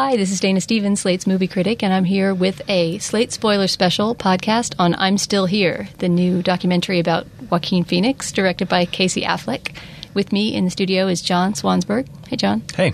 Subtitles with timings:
[0.00, 3.66] Hi, this is Dana Stevens, Slate's movie critic, and I'm here with a Slate spoiler
[3.66, 9.22] special podcast on I'm Still Here, the new documentary about Joaquin Phoenix, directed by Casey
[9.22, 9.74] Affleck.
[10.14, 12.06] With me in the studio is John Swansburg.
[12.28, 12.62] Hey, John.
[12.76, 12.92] Hey.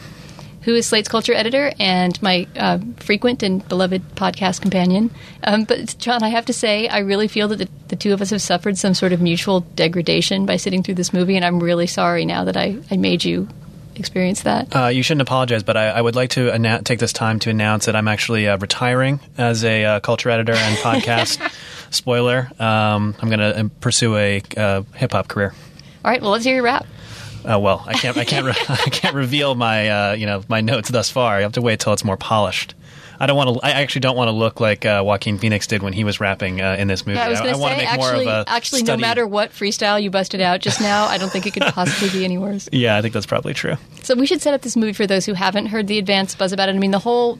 [0.62, 5.10] Who is Slate's culture editor and my uh, frequent and beloved podcast companion.
[5.42, 8.22] Um, but, John, I have to say, I really feel that the, the, two of
[8.22, 11.60] us have suffered some sort of mutual degradation by sitting through this movie, and I'm
[11.60, 13.46] really sorry now that I, I made you
[13.96, 14.74] experience that?
[14.74, 17.86] Uh, you shouldn't apologize, but I, I would like to take this time to announce
[17.86, 21.40] that I'm actually uh, retiring as a uh, culture editor and podcast
[21.90, 22.50] spoiler.
[22.58, 25.54] Um, I'm going to um, pursue a uh, hip hop career.
[26.04, 26.20] All right.
[26.20, 26.86] Well, let's hear your rap.
[27.44, 28.16] Uh, well, I can't.
[28.16, 28.46] I can't.
[28.46, 31.38] Re- I can't reveal my uh, you know my notes thus far.
[31.38, 32.74] You have to wait till it's more polished.
[33.18, 33.66] I don't want to.
[33.66, 36.60] I actually don't want to look like uh, Joaquin Phoenix did when he was rapping
[36.60, 37.18] uh, in this movie.
[37.18, 40.60] Yeah, I was going to say, actually, actually, no matter what freestyle you busted out
[40.60, 42.68] just now, I don't think it could possibly be any worse.
[42.74, 43.76] Yeah, I think that's probably true.
[44.02, 46.52] So we should set up this movie for those who haven't heard the advance buzz
[46.52, 46.74] about it.
[46.74, 47.38] I mean, the whole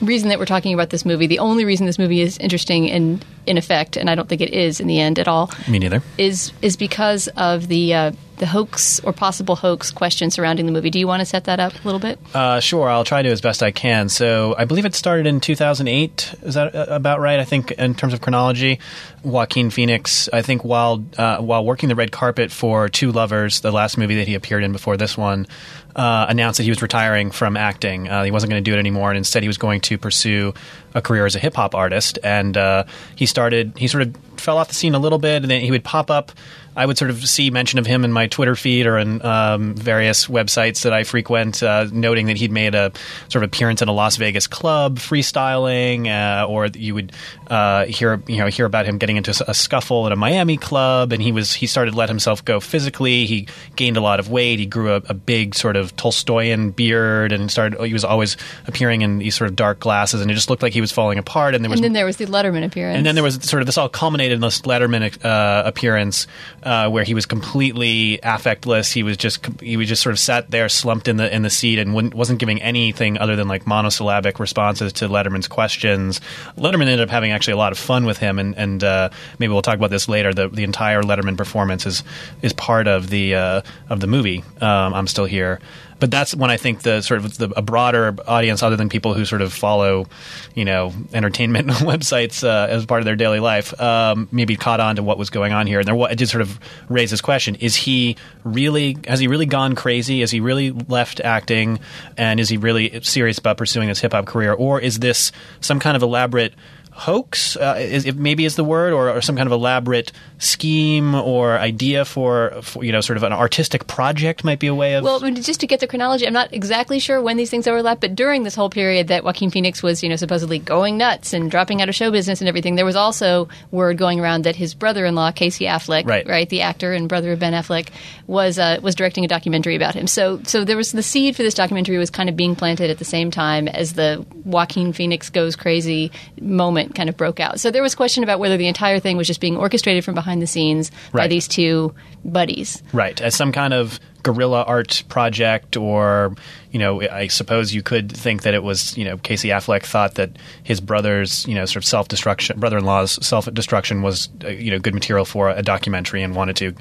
[0.00, 3.22] reason that we're talking about this movie, the only reason this movie is interesting in
[3.46, 5.50] in effect, and I don't think it is in the end at all.
[5.68, 6.02] Me neither.
[6.18, 10.90] Is is because of the uh, the hoax or possible hoax question surrounding the movie.
[10.90, 12.18] Do you want to set that up a little bit?
[12.34, 14.08] Uh, sure, I'll try to as best I can.
[14.08, 16.34] So I believe it started in 2008.
[16.42, 17.38] Is that uh, about right?
[17.38, 18.80] I think in terms of chronology,
[19.22, 20.28] Joaquin Phoenix.
[20.32, 24.16] I think while uh, while working the red carpet for Two Lovers, the last movie
[24.16, 25.46] that he appeared in before this one,
[25.94, 28.08] uh, announced that he was retiring from acting.
[28.08, 30.52] Uh, he wasn't going to do it anymore, and instead he was going to pursue
[30.94, 32.18] a career as a hip hop artist.
[32.24, 33.78] And uh, he started.
[33.78, 36.10] He sort of fell off the scene a little bit, and then he would pop
[36.10, 36.32] up
[36.74, 39.74] I would sort of see mention of him in my Twitter feed or in um,
[39.74, 42.90] various websites that I frequent, uh, noting that he'd made a
[43.28, 47.12] sort of appearance in a Las Vegas club freestyling, uh, or you would
[47.48, 51.12] uh, hear you know hear about him getting into a scuffle at a Miami club,
[51.12, 53.26] and he was he started to let himself go physically.
[53.26, 54.58] He gained a lot of weight.
[54.58, 57.80] He grew a, a big sort of Tolstoyan beard, and started.
[57.84, 60.72] He was always appearing in these sort of dark glasses, and it just looked like
[60.72, 61.54] he was falling apart.
[61.54, 63.60] And there was and then there was the Letterman appearance, and then there was sort
[63.60, 66.26] of this all culminated in this Letterman uh, appearance
[66.62, 68.92] uh, where he was completely affectless.
[68.92, 71.50] He was just he was just sort of sat there slumped in the in the
[71.50, 76.20] seat and wasn't giving anything other than like monosyllabic responses to Letterman's questions.
[76.56, 79.52] Letterman ended up having actually a lot of fun with him, and, and uh, maybe
[79.52, 80.32] we'll talk about this later.
[80.32, 82.02] The the entire Letterman performance is
[82.40, 84.44] is part of the uh, of the movie.
[84.60, 85.60] Um, I'm still here
[86.02, 89.14] but that's when I think the sort of the, a broader audience, other than people
[89.14, 90.08] who sort of follow,
[90.52, 94.96] you know, entertainment websites uh, as part of their daily life, um, maybe caught on
[94.96, 95.78] to what was going on here.
[95.78, 96.58] And there, it did sort of
[96.88, 98.96] raise this question: Is he really?
[99.06, 100.22] Has he really gone crazy?
[100.22, 101.78] Has he really left acting?
[102.16, 105.30] And is he really serious about pursuing his hip hop career, or is this
[105.60, 106.52] some kind of elaborate?
[106.94, 110.12] hoax, uh, is, maybe is the word, or, or, some kind of elaborate
[110.42, 114.74] scheme or idea for, for, you know, sort of an artistic project might be a
[114.74, 115.04] way of.
[115.04, 118.14] Well, just to get the chronology, I'm not exactly sure when these things overlap, but
[118.14, 121.80] during this whole period that Joaquin Phoenix was, you know, supposedly going nuts and dropping
[121.80, 125.32] out of show business and everything, there was also word going around that his brother-in-law,
[125.32, 127.88] Casey Affleck, right, right the actor and brother of Ben Affleck,
[128.26, 130.06] was uh, was directing a documentary about him.
[130.06, 132.98] So, so there was the seed for this documentary was kind of being planted at
[132.98, 136.10] the same time as the Joaquin Phoenix goes crazy
[136.40, 137.60] moment moment kind of broke out.
[137.60, 140.31] So there was question about whether the entire thing was just being orchestrated from behind
[140.40, 141.22] the scenes right.
[141.22, 141.94] by these two
[142.24, 142.82] buddies.
[142.92, 146.34] Right, as some kind of guerrilla art project or
[146.70, 150.14] you know I suppose you could think that it was you know Casey Affleck thought
[150.14, 150.30] that
[150.62, 154.78] his brother's you know sort of self destruction brother-in-law's self destruction was uh, you know
[154.78, 156.74] good material for a documentary and wanted to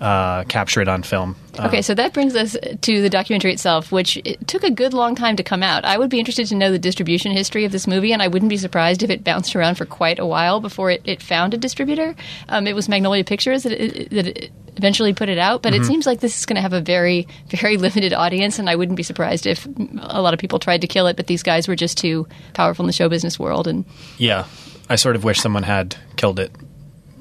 [0.00, 1.36] uh, capture it on film.
[1.58, 4.94] Okay, uh, so that brings us to the documentary itself, which it took a good
[4.94, 5.84] long time to come out.
[5.84, 8.48] I would be interested to know the distribution history of this movie, and I wouldn't
[8.48, 11.56] be surprised if it bounced around for quite a while before it, it found a
[11.56, 12.14] distributor.
[12.48, 15.82] Um, it was Magnolia Pictures that it, that it eventually put it out, but mm-hmm.
[15.82, 18.76] it seems like this is going to have a very, very limited audience, and I
[18.76, 21.68] wouldn't be surprised if a lot of people tried to kill it, but these guys
[21.68, 23.68] were just too powerful in the show business world.
[23.68, 23.84] And
[24.16, 24.46] yeah,
[24.88, 26.52] I sort of wish someone had killed it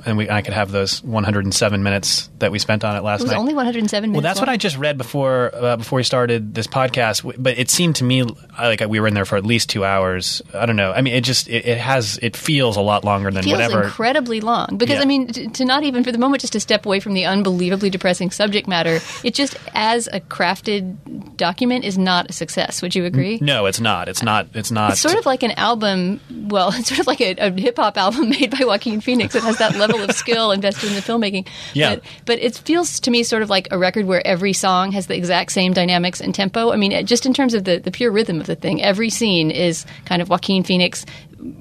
[0.07, 3.23] and we, I could have those 107 minutes that we spent on it last it
[3.23, 3.39] was night.
[3.39, 4.15] Only 107 minutes.
[4.15, 4.47] Well, that's long?
[4.47, 7.35] what I just read before uh, before we started this podcast.
[7.37, 8.23] But it seemed to me
[8.57, 10.41] like we were in there for at least two hours.
[10.53, 10.93] I don't know.
[10.93, 13.59] I mean, it just it, it has it feels a lot longer than it feels
[13.59, 13.83] whatever.
[13.83, 15.01] Incredibly long because yeah.
[15.01, 17.25] I mean to, to, not even for the moment just to step away from the
[17.25, 18.99] unbelievably depressing subject matter.
[19.23, 22.81] It just as a crafted document is not a success.
[22.81, 23.39] Would you agree?
[23.41, 24.07] No, it's not.
[24.07, 24.47] It's not.
[24.53, 24.91] It's not.
[24.91, 26.21] It's sort of like an album.
[26.29, 29.35] Well, it's sort of like a, a hip hop album made by Joaquin Phoenix.
[29.35, 31.47] It has that level of skill invested in the filmmaking.
[31.73, 31.95] Yeah.
[31.95, 35.07] But, but, it feels to me sort of like a record where every song has
[35.07, 36.71] the exact same dynamics and tempo.
[36.71, 39.51] I mean, just in terms of the, the pure rhythm of the thing, every scene
[39.51, 41.05] is kind of Joaquin Phoenix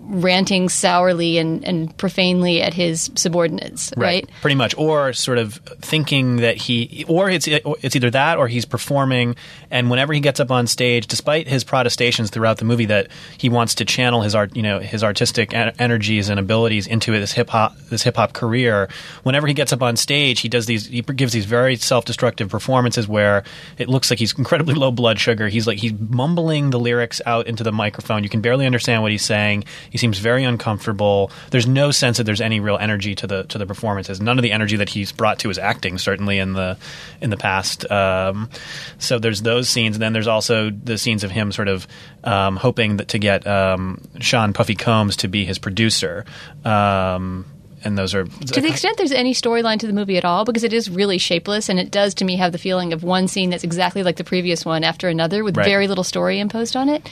[0.09, 4.29] ranting sourly and, and profanely at his subordinates, right?
[4.41, 8.65] Pretty much, or sort of thinking that he, or it's it's either that or he's
[8.65, 9.37] performing,
[9.71, 13.49] and whenever he gets up on stage, despite his protestations throughout the movie that he
[13.49, 17.33] wants to channel his art, you know, his artistic en- energies and abilities into this
[17.33, 18.89] hip hop this hip hop career,
[19.23, 22.49] whenever he gets up on stage, he does these he gives these very self destructive
[22.49, 23.45] performances where
[23.79, 25.49] it looks like he's incredibly low blood sugar.
[25.49, 28.23] He's like he's mumbling the lyrics out into the microphone.
[28.23, 29.65] You can barely understand what he's saying.
[29.97, 31.31] He seems very uncomfortable.
[31.51, 34.21] There's no sense that there's any real energy to the to the performances.
[34.21, 36.77] None of the energy that he's brought to his acting, certainly in the
[37.23, 37.91] in the past.
[37.91, 38.51] Um,
[38.99, 41.89] so there's those scenes, and then there's also the scenes of him sort of
[42.25, 46.27] um, hoping that to get um, Sean Puffy Combs to be his producer.
[46.63, 47.47] Um,
[47.85, 50.65] and those are to the extent there's any storyline to the movie at all because
[50.65, 53.49] it is really shapeless and it does to me have the feeling of one scene
[53.51, 55.67] that's exactly like the previous one after another with Right.
[55.67, 57.09] very little story imposed on it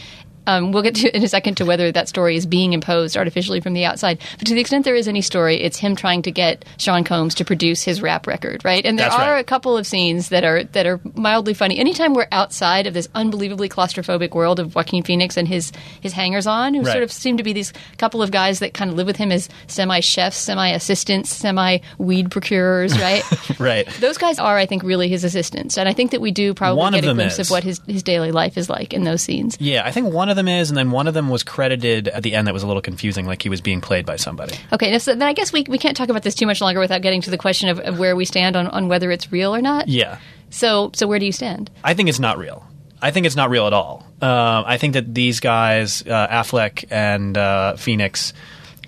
[0.47, 3.61] um, we'll get to in a second to whether that story is being imposed artificially
[3.61, 6.31] from the outside but to the extent there is any story it's him trying to
[6.31, 9.41] get Sean Combs to produce his rap record right and there That's are right.
[9.41, 13.09] a couple of scenes that are that are mildly funny anytime we're outside of this
[13.15, 16.93] unbelievably claustrophobic world of Joaquin Phoenix and his his hangers on who Right.
[16.93, 19.33] sort of seem to be these couple of guys that kind of live with him
[19.33, 23.23] as semi chefs, semi assistants, semi weed procurers, right?
[23.61, 23.89] right.
[24.01, 26.79] Those guys are, I think, really his assistants, and I think that we do probably
[26.81, 27.49] One get a glimpse is.
[27.49, 29.57] of what his his daily life is like in those scenes.
[29.61, 32.23] Yeah, I think one of them is, and then one of them was credited at
[32.23, 34.57] the end that was a little confusing, like he was being played by somebody.
[34.73, 37.03] Okay, so then I guess we we can't talk about this too much longer without
[37.03, 39.63] getting to the question of, of where we stand on, on whether it's real or
[39.63, 39.89] not.
[39.89, 40.19] Yeah.
[40.51, 41.71] So so where do you stand?
[41.83, 42.67] I think it's not real.
[43.03, 44.07] I think it's not real at all.
[44.23, 48.33] Um, I think that these guys, uh, Affleck and uh, Phoenix,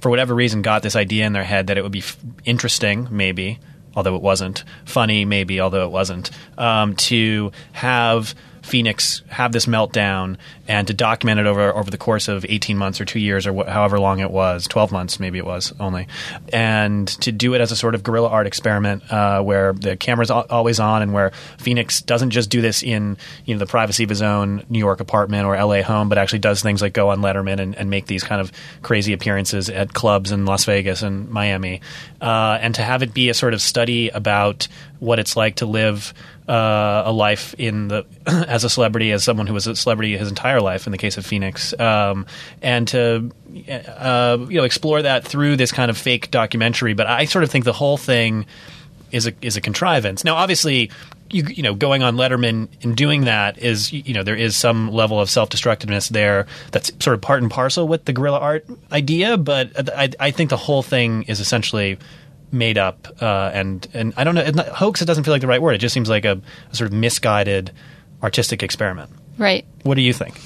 [0.00, 2.16] for whatever reason, got this idea in their head that it would be f-
[2.46, 3.58] interesting, maybe,
[3.94, 8.34] although it wasn't, funny, maybe, although it wasn't, um, to have
[8.66, 10.36] Phoenix have this meltdown
[10.66, 13.54] and to document it over over the course of 18 months or two years or
[13.54, 16.08] wh- however long it was, 12 months maybe it was only,
[16.52, 20.32] and to do it as a sort of guerrilla art experiment uh, where the camera's
[20.32, 24.02] al- always on and where Phoenix doesn't just do this in you know the privacy
[24.02, 27.10] of his own New York apartment or LA home, but actually does things like go
[27.10, 28.50] on Letterman and, and make these kind of
[28.82, 31.82] crazy appearances at clubs in Las Vegas and Miami,
[32.20, 34.66] uh, and to have it be a sort of study about
[34.98, 36.12] what it's like to live
[36.48, 40.28] uh, a life in the as a celebrity, as someone who was a celebrity his
[40.28, 40.86] entire life.
[40.86, 42.26] In the case of Phoenix, um,
[42.62, 43.30] and to
[43.68, 46.94] uh, you know explore that through this kind of fake documentary.
[46.94, 48.46] But I sort of think the whole thing
[49.10, 50.24] is a is a contrivance.
[50.24, 50.90] Now, obviously.
[51.28, 54.92] You, you know, going on Letterman and doing that is, you know, there is some
[54.92, 58.64] level of self destructiveness there that's sort of part and parcel with the guerrilla art
[58.92, 59.36] idea.
[59.36, 61.98] But I, I think the whole thing is essentially
[62.52, 65.02] made up uh, and and I don't know it's not, hoax.
[65.02, 65.74] It doesn't feel like the right word.
[65.74, 66.40] It just seems like a,
[66.70, 67.72] a sort of misguided
[68.22, 69.10] artistic experiment.
[69.38, 69.66] Right.
[69.82, 70.40] What do you think?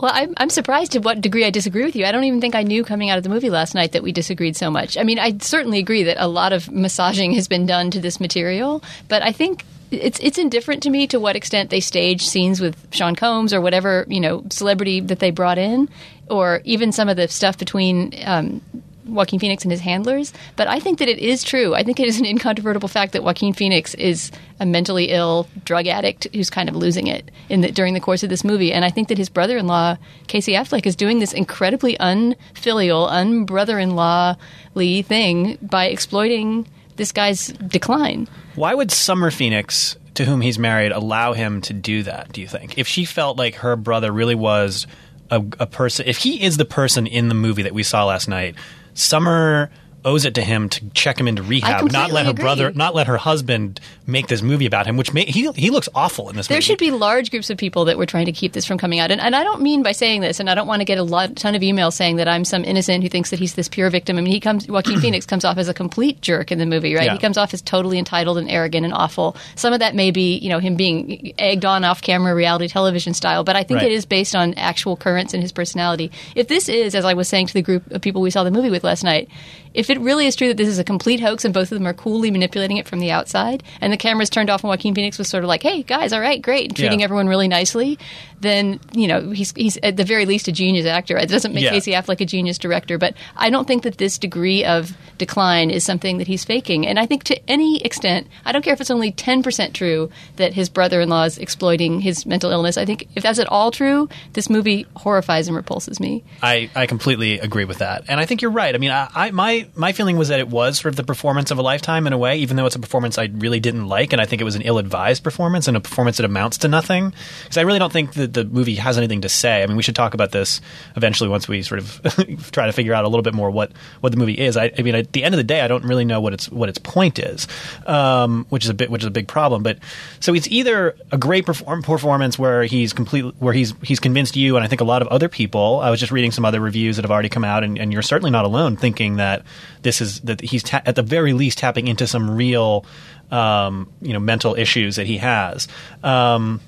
[0.00, 2.04] Well, I'm, I'm surprised to what degree I disagree with you.
[2.04, 4.12] I don't even think I knew coming out of the movie last night that we
[4.12, 4.98] disagreed so much.
[4.98, 8.20] I mean, I certainly agree that a lot of massaging has been done to this
[8.20, 12.60] material, but I think it's it's indifferent to me to what extent they stage scenes
[12.60, 15.88] with Sean Combs or whatever you know celebrity that they brought in,
[16.28, 18.12] or even some of the stuff between.
[18.24, 18.60] Um,
[19.06, 21.74] Joaquin Phoenix and his handlers, but I think that it is true.
[21.74, 24.30] I think it is an incontrovertible fact that Joaquin Phoenix is
[24.60, 28.22] a mentally ill drug addict who's kind of losing it in the, during the course
[28.22, 28.72] of this movie.
[28.72, 35.58] And I think that his brother-in-law Casey Affleck is doing this incredibly unfilial, unbrother-in-law-ly thing
[35.60, 36.66] by exploiting
[36.96, 38.28] this guy's decline.
[38.54, 42.32] Why would Summer Phoenix, to whom he's married, allow him to do that?
[42.32, 44.86] Do you think if she felt like her brother really was
[45.30, 48.28] a, a person, if he is the person in the movie that we saw last
[48.28, 48.54] night,
[48.94, 49.70] Summer
[50.04, 52.42] owes it to him to check him into rehab, not let her agree.
[52.42, 54.96] brother, not let her husband make this movie about him.
[54.96, 56.44] Which may, he he looks awful in this.
[56.46, 56.54] Movie.
[56.54, 56.64] There movie.
[56.64, 59.10] should be large groups of people that were trying to keep this from coming out.
[59.10, 61.02] And, and I don't mean by saying this, and I don't want to get a
[61.02, 63.90] lot, ton of emails saying that I'm some innocent who thinks that he's this pure
[63.90, 64.18] victim.
[64.18, 66.94] I mean, he comes, Joaquin Phoenix comes off as a complete jerk in the movie,
[66.94, 67.04] right?
[67.06, 67.12] Yeah.
[67.12, 69.36] He comes off as totally entitled and arrogant and awful.
[69.56, 73.14] Some of that may be, you know, him being egged on off camera reality television
[73.14, 73.90] style, but I think Right.
[73.90, 76.12] it is based on actual currents in his personality.
[76.36, 78.50] If this is, as I was saying to the group of people we saw the
[78.50, 79.28] movie with last night,
[79.74, 81.86] if it really is true that this is a complete hoax and both of them
[81.86, 85.18] are coolly manipulating it from the outside, and the cameras turned off and Joaquin Phoenix
[85.18, 87.04] was sort of like, "Hey guys, all right, great," and treating Yeah.
[87.04, 87.98] everyone really nicely,
[88.40, 91.16] then you know he's he's at the very least a genius actor.
[91.16, 91.70] It doesn't make Yeah.
[91.70, 95.84] Casey Affleck a genius director, but I don't think that this degree of decline is
[95.84, 96.86] something that he's faking.
[96.86, 100.10] And I think to any extent, I don't care if it's only ten percent true
[100.36, 102.76] that his brother-in-law is exploiting his mental illness.
[102.76, 106.22] I think if that's at all true, this movie horrifies and repulses me.
[106.42, 108.74] I, I completely agree with that, and I think you're right.
[108.74, 111.50] I mean, I, I my my feeling was that it was sort of the performance
[111.50, 114.12] of a lifetime in a way, even though it's a performance I really didn't like,
[114.12, 117.12] and I think it was an ill-advised performance and a performance that amounts to nothing.
[117.42, 119.62] Because I really don't think that the movie has anything to say.
[119.62, 120.60] I mean, we should talk about this
[120.96, 124.12] eventually once we sort of try to figure out a little bit more what what
[124.12, 124.56] the movie is.
[124.56, 126.50] I, I mean, at the end of the day, I don't really know what its
[126.50, 127.46] what its point is,
[127.86, 129.62] um, which is a bit which is a big problem.
[129.62, 129.78] But
[130.20, 134.56] so it's either a great perform- performance where he's complete where he's he's convinced you,
[134.56, 135.80] and I think a lot of other people.
[135.80, 138.02] I was just reading some other reviews that have already come out, and, and you're
[138.02, 139.44] certainly not alone thinking that
[139.82, 142.84] this is that he's ta- at the very least tapping into some real
[143.30, 145.68] um, you know mental issues that he has.
[146.02, 146.60] Um,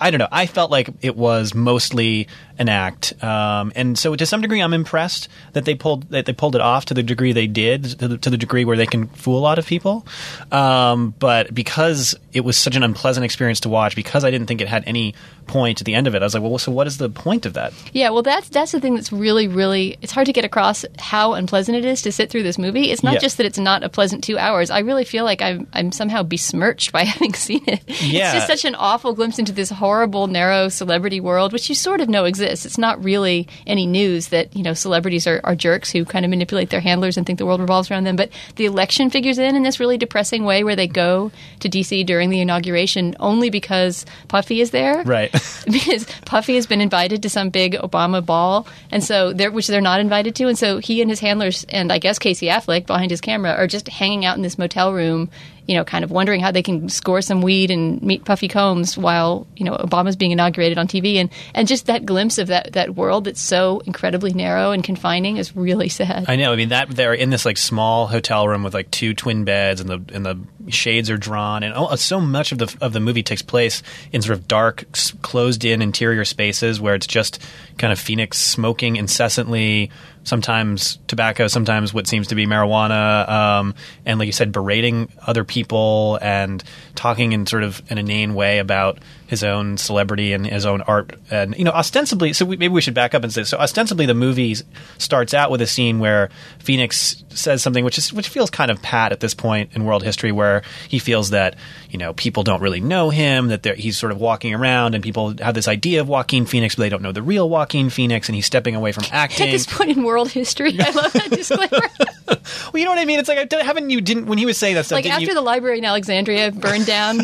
[0.00, 0.28] I don't know.
[0.32, 2.26] I felt like it was mostly
[2.60, 6.32] an act, um, and so to some degree, I'm impressed that they pulled that they
[6.32, 8.86] pulled it off to the degree they did, to the, to the degree where they
[8.86, 10.06] can fool a lot of people.
[10.52, 14.60] Um, but because it was such an unpleasant experience to watch, because I didn't think
[14.60, 15.14] it had any
[15.46, 17.44] point at the end of it, I was like, well, so what is the point
[17.46, 17.72] of that?
[17.92, 21.32] Yeah, well, that's that's the thing that's really, really it's hard to get across how
[21.32, 22.90] unpleasant it is to sit through this movie.
[22.90, 23.20] It's not Yeah.
[23.20, 24.70] just that it's not a pleasant two hours.
[24.70, 27.82] I really feel like I'm I'm somehow besmirched by having seen it.
[28.02, 28.34] Yeah.
[28.34, 32.00] It's just such an awful glimpse into this horrible, narrow celebrity world, which you sort
[32.00, 32.49] of know exists.
[32.52, 36.30] It's not really any news that you know celebrities are, are jerks who kind of
[36.30, 38.16] manipulate their handlers and think the world revolves around them.
[38.16, 42.04] But the election figures in in this really depressing way, where they go to DC
[42.06, 45.32] during the inauguration only because Puffy is there, Right.
[45.70, 49.80] because Puffy has been invited to some big Obama ball, and so they're which they're
[49.80, 53.10] not invited to, and so he and his handlers and I guess Casey Affleck behind
[53.10, 55.30] his camera are just hanging out in this motel room,
[55.70, 58.98] you know, kind of wondering how they can score some weed and meet Puffy Combs
[58.98, 62.72] while you know Obama's being inaugurated on TV, and and just that glimpse of that
[62.72, 66.24] that world that's so incredibly narrow and confining is really sad.
[66.26, 66.52] I know.
[66.52, 69.80] I mean that they're in this like small hotel room with like two twin beds,
[69.80, 70.40] and the and the
[70.72, 73.84] shades are drawn, and oh, uh, so much of the of the movie takes place
[74.10, 74.86] in sort of dark,
[75.22, 77.38] closed-in interior spaces where it's just
[77.78, 79.92] kind of Phoenix smoking incessantly.
[80.22, 83.74] Sometimes tobacco, sometimes what seems to be marijuana, um,
[84.04, 86.62] and like you said, berating other people and
[86.94, 88.98] talking in sort of an inane way about
[89.30, 92.32] his own celebrity and his own art, and you know, ostensibly.
[92.32, 93.58] So we, maybe we should back up and say so.
[93.58, 94.56] Ostensibly, the movie
[94.98, 98.82] starts out with a scene where Phoenix says something which is which feels kind of
[98.82, 101.54] pat at this point in world history, where he feels that
[101.90, 105.36] you know people don't really know him, that he's sort of walking around, and people
[105.38, 108.34] have this idea of Joaquin Phoenix, but they don't know the real Joaquin Phoenix, and
[108.34, 109.46] he's stepping away from acting.
[109.46, 111.86] At this point in world history, I love that disclaimer.
[112.30, 113.18] Well, you know what I mean?
[113.18, 114.96] It's like I haven't you didn't when he was saying that stuff?
[114.96, 117.20] like after you, the library in Alexandria burned down,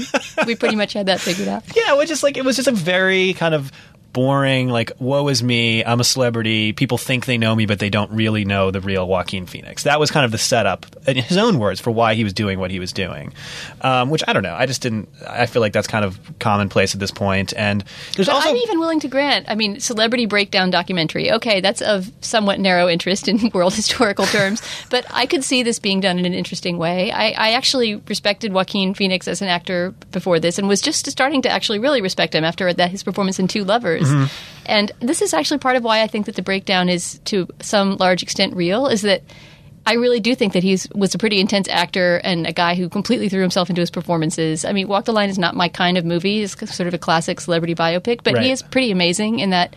[0.46, 1.64] we pretty much had that figured out.
[1.76, 3.70] Yeah, it was just like it was just a very kind of
[4.16, 6.72] boring, like woe is me, I'm a celebrity.
[6.72, 9.82] People think they know me, but they don't really know the real Joaquin Phoenix.
[9.82, 12.58] That was kind of the setup, in his own words, for why he was doing
[12.58, 13.34] what he was doing.
[13.82, 14.54] Um, which I don't know.
[14.54, 15.10] I just didn't.
[15.28, 17.52] I feel like that's kind of commonplace at this point.
[17.58, 19.50] And there's But also I'm even willing to grant.
[19.50, 21.30] I mean, celebrity breakdown documentary.
[21.32, 25.78] Okay, that's of somewhat narrow interest in world historical terms, but I could see this
[25.78, 27.12] being done in an interesting way.
[27.12, 31.42] I, I actually respected Joaquin Phoenix as an actor before this, and was just starting
[31.42, 34.05] to actually really respect him after that his performance in Two Lovers.
[34.10, 34.62] Mm-hmm.
[34.66, 37.96] And this is actually part of why I think that the breakdown is to some
[37.98, 38.86] large extent real.
[38.88, 39.22] Is that
[39.86, 42.88] I really do think that he was a pretty intense actor and a guy who
[42.88, 44.64] completely threw himself into his performances.
[44.64, 46.98] I mean, Walk the Line is not my kind of movie; it's sort of a
[46.98, 48.42] classic celebrity biopic, but Right.
[48.44, 49.76] he is pretty amazing in that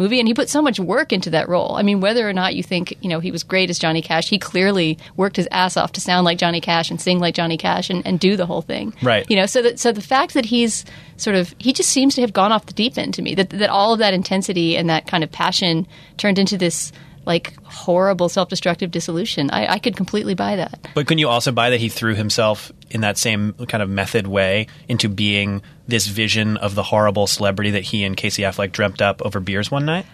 [0.00, 1.76] movie, and he put so much work into that role.
[1.76, 4.28] I mean, whether or not you think you know he was great as Johnny Cash,
[4.28, 7.56] he clearly worked his ass off to sound like Johnny Cash and sing like Johnny
[7.56, 8.92] Cash and, and do the whole thing.
[9.02, 9.24] Right.
[9.30, 10.84] You know, so that so the fact that he's
[11.16, 13.34] sort of he just seems to have gone off the deep end to me.
[13.34, 16.92] That that all of that intensity and that kind of passion turned into this
[17.30, 19.50] like horrible self-destructive dissolution.
[19.52, 20.88] I, I could completely buy that.
[20.96, 24.26] But can you also buy that he threw himself in that same kind of method
[24.26, 29.00] way into being this vision of the horrible celebrity that he and Casey Affleck dreamt
[29.00, 30.06] up over beers one night?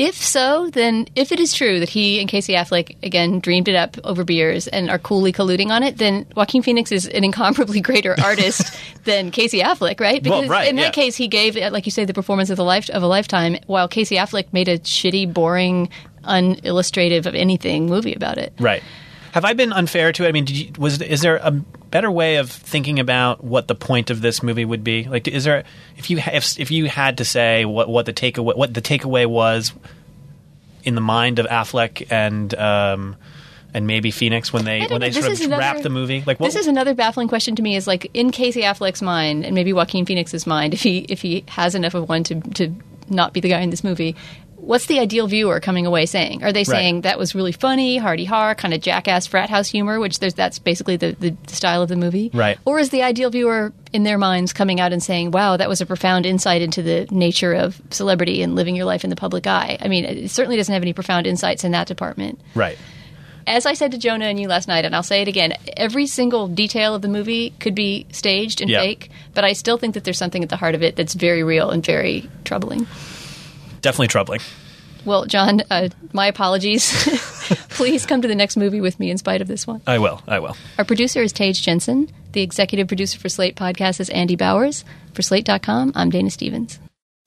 [0.00, 3.74] If so, then if it is true that he and Casey Affleck again dreamed it
[3.74, 7.80] up over beers and are coolly colluding on it, then Joaquin Phoenix is an incomparably
[7.90, 10.26] greater artist than Casey Affleck, right?
[10.26, 10.90] Well, Because right, in that yeah.
[10.92, 13.88] case, he gave, like you say, the performance of the life of a lifetime, while
[13.88, 15.90] Casey Affleck made a shitty, boring,
[16.24, 18.52] unillustrative of anything movie about it.
[18.58, 18.82] Right.
[19.32, 20.28] Have I been unfair to it?
[20.28, 23.76] I mean, did you, was is there a better way of thinking about what the
[23.76, 25.04] point of this movie would be?
[25.04, 25.64] Like, is there
[25.96, 29.26] if you if if you had to say what what the takeaway what the takeaway
[29.26, 29.72] was
[30.82, 33.16] in the mind of Affleck and um,
[33.72, 36.24] and maybe Phoenix when they when they sort of another- wrap the movie?
[36.26, 37.76] Like, what, this is another baffling question to me.
[37.76, 41.44] Is like in Casey Affleck's mind, and maybe Joaquin Phoenix's mind, if he if he
[41.48, 42.74] has enough of one to to
[43.08, 44.16] not be the guy in this movie.
[44.70, 46.44] What's the ideal viewer coming away saying?
[46.44, 49.98] Are they saying that was really funny, hardy har, kind of jackass frat house humor,
[49.98, 52.56] which there's that's basically the, the style of the movie, Right.
[52.64, 55.80] Or is the ideal viewer in their minds coming out and saying, "Wow, that was
[55.80, 59.44] a profound insight into the nature of celebrity and living your life in the public
[59.48, 59.76] eye"?
[59.80, 62.40] I mean, it certainly doesn't have any profound insights in that department.
[62.54, 62.78] Right.
[63.48, 66.06] As I said to Jonah and you last night, and I'll say it again, every
[66.06, 68.82] single detail of the movie could be staged and Yeah.
[68.82, 71.42] fake, but I still think that there's something at the heart of it that's very
[71.42, 72.86] real and very troubling.
[73.80, 74.40] Definitely troubling.
[75.04, 76.92] Well, John, uh, my apologies.
[77.70, 79.80] Please come to the next movie with me in spite of this one.
[79.86, 80.22] I will.
[80.28, 80.56] I will.
[80.78, 82.10] Our producer is Tage Jensen.
[82.32, 84.84] The executive producer for Slate Podcast is Andy Bowers.
[85.14, 86.78] For Slate.com, I'm Dana Stevens.